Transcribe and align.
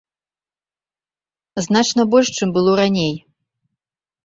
Значна 1.67 2.01
больш, 2.15 2.27
чым 2.39 2.49
было 2.59 2.71
раней. 2.83 3.13